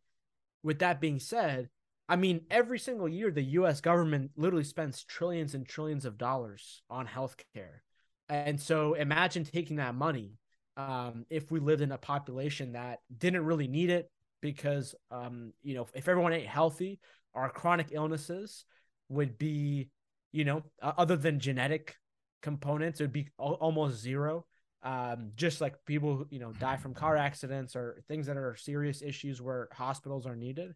[0.62, 1.69] with that being said,
[2.12, 6.84] I mean, every single year, the US government literally spends trillions and trillions of dollars
[6.89, 7.80] on healthcare.
[8.28, 10.34] And so imagine taking that money
[10.76, 15.74] um, if we lived in a population that didn't really need it because, um, you
[15.74, 17.00] know, if everyone ate healthy,
[17.34, 18.65] our chronic illnesses
[19.08, 19.89] would be,
[20.34, 21.95] you know, other than genetic
[22.41, 24.45] components, it would be almost zero.
[24.84, 29.02] Um, just like people, you know, die from car accidents or things that are serious
[29.02, 30.74] issues where hospitals are needed.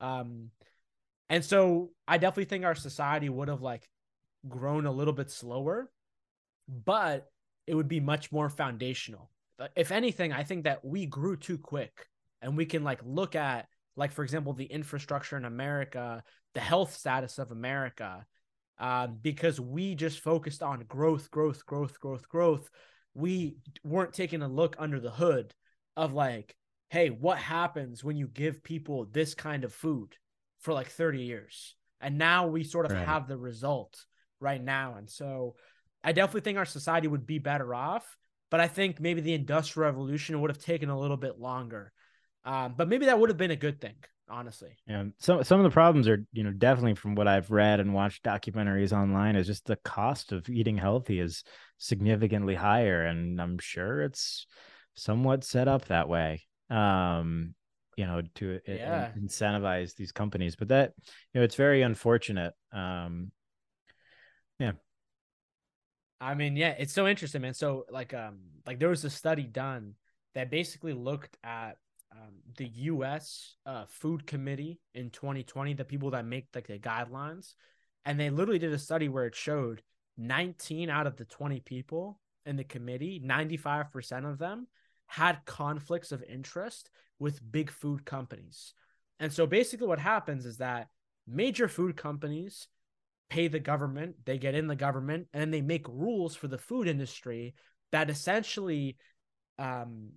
[0.00, 0.50] Um,
[1.28, 3.88] and so I definitely think our society would have like
[4.48, 5.90] grown a little bit slower,
[6.68, 7.26] but
[7.66, 9.30] it would be much more foundational.
[9.76, 12.06] If anything, I think that we grew too quick
[12.40, 16.22] and we can like look at like for example the infrastructure in America,
[16.54, 18.24] the health status of America,
[18.78, 22.70] uh, because we just focused on growth, growth, growth, growth, growth.
[23.14, 25.52] We weren't taking a look under the hood
[25.96, 26.54] of like,
[26.88, 30.16] hey, what happens when you give people this kind of food
[30.60, 31.76] for like 30 years?
[32.00, 33.06] And now we sort of right.
[33.06, 34.04] have the result
[34.40, 34.94] right now.
[34.96, 35.56] And so
[36.02, 38.16] I definitely think our society would be better off,
[38.50, 41.92] but I think maybe the industrial revolution would have taken a little bit longer.
[42.44, 43.96] Um, but maybe that would have been a good thing
[44.30, 44.76] honestly.
[44.86, 45.04] Yeah.
[45.18, 48.24] Some some of the problems are, you know, definitely from what I've read and watched
[48.24, 51.44] documentaries online is just the cost of eating healthy is
[51.78, 53.04] significantly higher.
[53.04, 54.46] And I'm sure it's
[54.94, 56.42] somewhat set up that way.
[56.70, 57.54] Um,
[57.96, 59.10] you know, to yeah.
[59.18, 60.54] incentivize these companies.
[60.54, 60.92] But that,
[61.32, 62.54] you know, it's very unfortunate.
[62.72, 63.32] Um
[64.58, 64.72] yeah.
[66.20, 67.54] I mean, yeah, it's so interesting, man.
[67.54, 69.94] So like um like there was a study done
[70.34, 71.76] that basically looked at
[72.12, 73.56] um, the U.S.
[73.66, 77.54] Uh, Food Committee in 2020, the people that make like the guidelines,
[78.04, 79.82] and they literally did a study where it showed
[80.16, 84.66] 19 out of the 20 people in the committee, 95% of them
[85.08, 88.72] had conflicts of interest with big food companies.
[89.18, 90.88] And so basically, what happens is that
[91.26, 92.68] major food companies
[93.28, 96.88] pay the government, they get in the government, and they make rules for the food
[96.88, 97.54] industry
[97.90, 98.96] that essentially
[99.58, 100.10] um,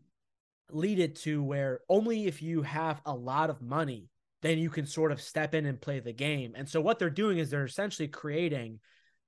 [0.69, 4.07] lead it to where only if you have a lot of money
[4.41, 6.53] then you can sort of step in and play the game.
[6.55, 8.79] And so what they're doing is they're essentially creating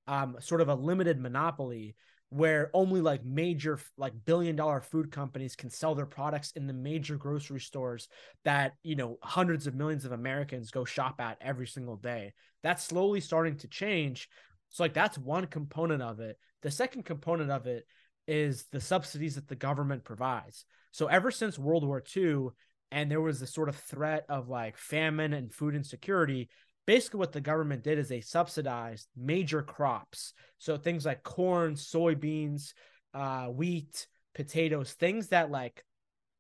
[0.08, 1.96] um, sort of a limited monopoly
[2.34, 6.74] where only like major like billion dollar food companies can sell their products in the
[6.74, 8.08] major grocery stores
[8.44, 12.34] that you know hundreds of millions of Americans go shop at every single day.
[12.64, 14.30] That's slowly starting to change.
[14.70, 16.40] So like that's one component of it.
[16.64, 17.86] The second component of it
[18.28, 20.66] is the subsidies that the government provides.
[20.92, 22.48] So ever since World War II,
[22.92, 26.50] and there was this sort of threat of like famine and food insecurity,
[26.86, 30.34] basically what the government did is they subsidized major crops.
[30.58, 32.74] So things like corn, soybeans,
[33.14, 35.84] uh, wheat, potatoes, things that like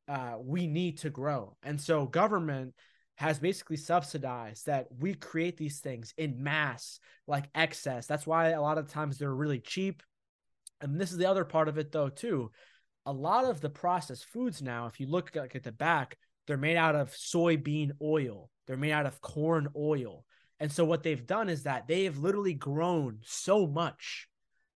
[0.07, 1.55] uh, we need to grow.
[1.63, 2.73] And so government
[3.15, 8.07] has basically subsidized that we create these things in mass, like excess.
[8.07, 10.03] That's why a lot of times they're really cheap.
[10.81, 12.51] And this is the other part of it though, too
[13.05, 16.57] a lot of the processed foods now, if you look like at the back, they're
[16.57, 18.49] made out of soybean oil.
[18.65, 20.25] They're made out of corn oil.
[20.63, 24.29] And so what they've done is that they have literally grown so much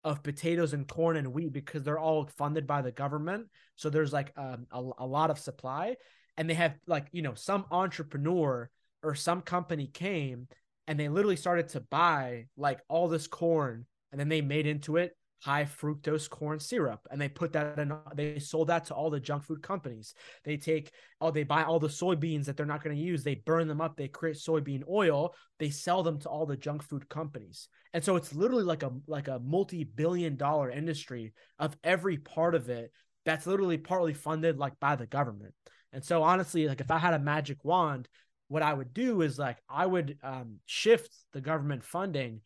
[0.03, 3.49] of potatoes and corn and wheat because they're all funded by the government.
[3.75, 5.97] So there's like um, a, a lot of supply.
[6.37, 8.67] And they have like, you know, some entrepreneur
[9.03, 10.47] or some company came
[10.87, 14.97] and they literally started to buy like all this corn and then they made into
[14.97, 19.09] it high fructose corn syrup and they put that in they sold that to all
[19.09, 20.13] the junk food companies.
[20.43, 23.35] They take oh they buy all the soybeans that they're not going to use they
[23.35, 27.07] burn them up they create soybean oil they sell them to all the junk food
[27.09, 27.67] companies.
[27.93, 32.69] And so it's literally like a like a multi-billion dollar industry of every part of
[32.69, 32.91] it
[33.23, 35.53] that's literally partly funded like by the government.
[35.93, 38.07] And so honestly like if i had a magic wand
[38.47, 42.41] what i would do is like i would um, shift the government funding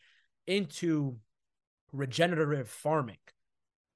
[0.47, 1.17] into
[1.91, 3.17] regenerative farming.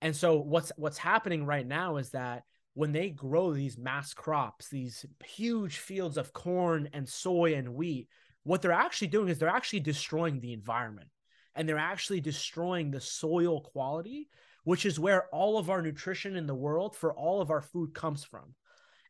[0.02, 4.68] And so what's what's happening right now is that when they grow these mass crops,
[4.68, 8.08] these huge fields of corn and soy and wheat,
[8.44, 11.08] what they're actually doing is they're actually destroying the environment
[11.56, 14.28] and they're actually destroying the soil quality,
[14.64, 17.94] which is where all of our nutrition in the world for all of our food
[17.94, 18.56] comes from.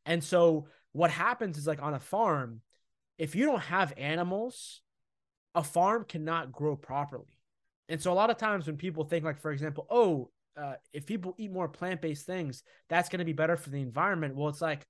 [0.06, 2.62] And so what happens is like on a farm,
[3.18, 4.82] if you don't have animals,
[5.56, 7.33] a farm cannot grow properly.
[7.90, 11.06] And so a lot of times when people think like, for example, oh, uh, if
[11.06, 14.36] people eat more plant-based things, that's going to be better for the environment.
[14.36, 14.86] Well, it's like,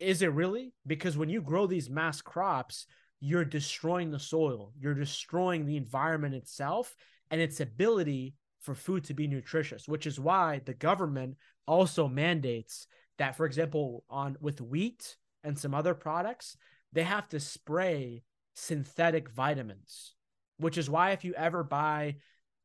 [0.00, 0.72] is it really?
[0.86, 2.86] Because when you grow these mass crops,
[3.20, 6.94] you're destroying the soil, you're destroying the environment itself
[7.30, 12.86] and its ability for food to be nutritious, which is why the government also mandates
[13.18, 16.56] that, for example, on with wheat and some other products,
[16.92, 18.22] they have to spray
[18.54, 20.14] synthetic vitamins,
[20.58, 22.16] which is why if you ever buy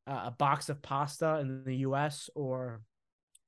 [0.08, 2.82] uh, a box of pasta in the US or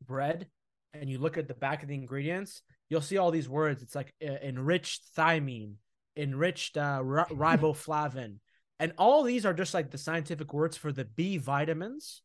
[0.06, 0.48] bread
[0.94, 3.82] and you look at the back of the ingredients, you'll see all these words.
[3.82, 5.74] It's like uh, enriched thiamine,
[6.16, 8.38] enriched uh, riboflavin.
[8.80, 12.22] And all these are just like the scientific words for the B vitamins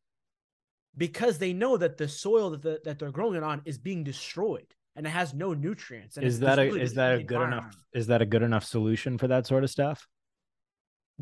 [0.97, 4.03] because they know that the soil that, the, that they're growing it on is being
[4.05, 4.67] destroyed
[4.97, 6.17] and it has no nutrients.
[6.17, 9.19] And is that a is that a good enough is that a good enough solution
[9.19, 10.07] for that sort of stuff?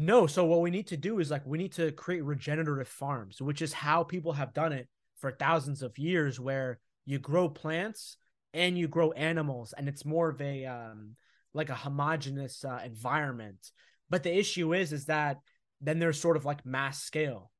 [0.00, 0.28] No.
[0.28, 3.60] So what we need to do is like we need to create regenerative farms, which
[3.60, 4.86] is how people have done it
[5.16, 8.16] for thousands of years, where you grow plants
[8.54, 11.16] and you grow animals, and it's more of a um,
[11.52, 13.72] like a homogenous uh, environment.
[14.08, 15.38] But the issue is, is that
[15.80, 17.50] then there's sort of like mass scale.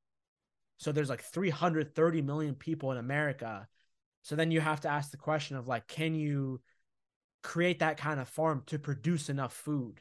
[0.77, 3.67] So there's like 330 million people in America.
[4.23, 6.61] So then you have to ask the question of like, can you
[7.43, 10.01] create that kind of farm to produce enough food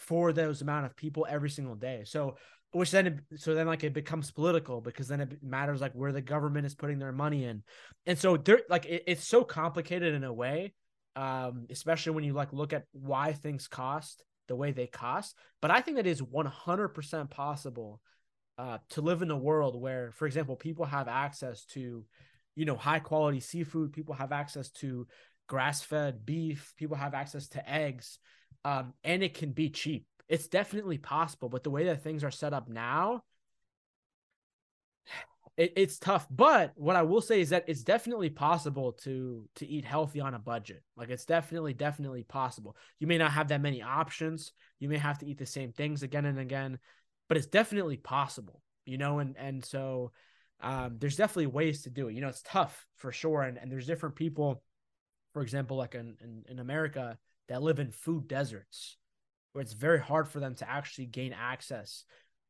[0.00, 2.02] for those amount of people every single day?
[2.04, 2.36] So
[2.72, 6.12] which then it, so then like it becomes political because then it matters like where
[6.12, 7.62] the government is putting their money in.
[8.06, 10.74] And so they're like it, it's so complicated in a way
[11.16, 15.36] um especially when you like look at why things cost the way they cost.
[15.60, 18.00] But i think that is 100% possible
[18.58, 22.04] uh to live in a world where for example people have access to
[22.54, 25.06] you know high quality seafood people have access to
[25.48, 28.18] grass fed beef people have access to eggs
[28.64, 32.30] um and it can be cheap it's definitely possible, but the way that things are
[32.30, 33.24] set up now,
[35.56, 36.26] it, it's tough.
[36.30, 40.34] But what I will say is that it's definitely possible to to eat healthy on
[40.34, 40.82] a budget.
[40.96, 42.76] Like it's definitely definitely possible.
[43.00, 44.52] You may not have that many options.
[44.78, 46.78] You may have to eat the same things again and again,
[47.28, 48.62] but it's definitely possible.
[48.86, 50.12] You know, and and so
[50.60, 52.14] um, there's definitely ways to do it.
[52.14, 54.62] You know, it's tough for sure, and and there's different people.
[55.32, 57.16] For example, like in, in, in America
[57.50, 58.96] that live in food deserts
[59.52, 62.04] where it's very hard for them to actually gain access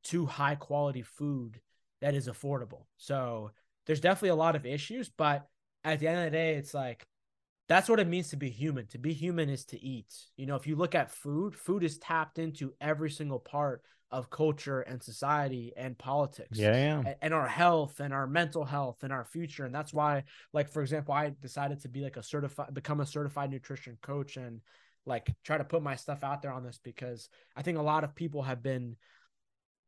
[0.05, 1.61] to high quality food
[2.01, 2.85] that is affordable.
[2.99, 3.51] So
[3.87, 5.47] there's definitely a lot of issues, but
[5.85, 7.03] at the end of the day, it's like
[7.69, 8.87] that's what it means to be human.
[8.89, 10.13] To be human is to eat.
[10.37, 14.29] You know, if you look at food, food is tapped into every single part of
[14.29, 16.59] culture and society and politics.
[16.59, 17.03] Yeah, yeah.
[17.07, 19.65] And, and our health and our mental health and our future.
[19.65, 23.07] And that's why, like, for example, I decided to be like a certified, become a
[23.07, 24.61] certified nutrition coach and
[25.07, 28.05] like try to put my stuff out there on this because I think a lot
[28.05, 28.97] of people have been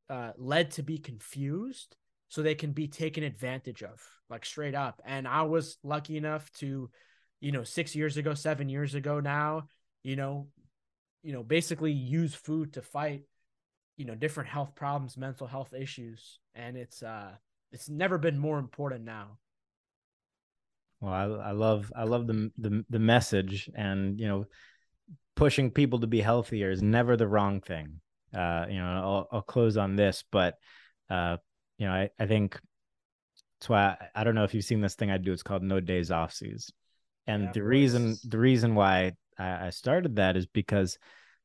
[0.08, 1.96] uh, led to be confused
[2.28, 4.00] so they can be taken advantage of
[4.30, 5.00] like straight up.
[5.04, 6.90] And I was lucky enough to,
[7.40, 9.68] you know, six years ago, seven years ago now,
[10.02, 10.48] you know,
[11.22, 13.22] you know, basically use food to fight,
[13.96, 16.40] you know, different health problems, mental health issues.
[16.54, 17.32] And it's, uh,
[17.70, 19.38] it's never been more important now.
[21.00, 24.44] Well, I, I love I love the, the the message, and you know,
[25.34, 28.00] pushing people to be healthier is never the wrong thing.
[28.34, 30.54] Uh, you know, I'll, I'll close on this, but
[31.10, 31.36] uh,
[31.78, 32.58] you know, I, I think
[33.60, 35.32] that's why I, I, don't know if you've seen this thing I do.
[35.32, 36.70] It's called No Days Offsies,
[37.26, 40.98] and yeah, the reason the reason why I, I started that is because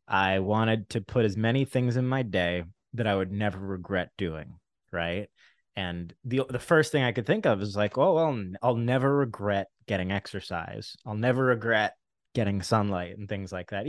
[0.07, 2.63] I wanted to put as many things in my day
[2.93, 4.55] that I would never regret doing.
[4.91, 5.27] Right.
[5.75, 9.15] And the the first thing I could think of is like, oh well, I'll never
[9.15, 10.95] regret getting exercise.
[11.05, 11.93] I'll never regret
[12.38, 13.88] getting sunlight and things like that.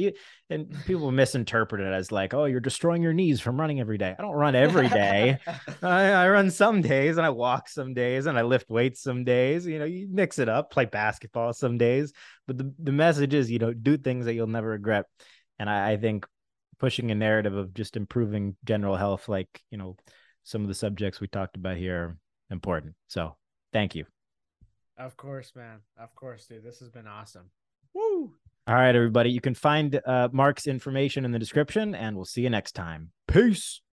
[0.49, 4.17] And people misinterpret it as like, oh, you're destroying your knees from running every day.
[4.19, 5.37] I don't run every day.
[5.83, 9.23] I, I, run some days and I walk some days and I lift weights some
[9.23, 9.67] days.
[9.67, 12.15] You know, you mix it up, play basketball some days.
[12.47, 15.05] But the, the message is, you know, do things that you'll never regret.
[15.59, 16.25] And I, I think
[16.79, 19.95] pushing a narrative of just improving general health, like, you know,
[20.45, 22.17] some of the subjects we talked about here are
[22.51, 22.95] important.
[23.09, 23.37] So
[23.75, 24.07] thank you.
[24.97, 25.81] Of course, man.
[25.99, 26.65] Of course, dude.
[26.65, 27.51] This has been awesome.
[27.99, 28.35] Woo!
[28.69, 29.31] All right, everybody.
[29.31, 33.11] You can find uh, Mark's information in the description, and we'll see you next time.
[33.27, 33.81] Peace.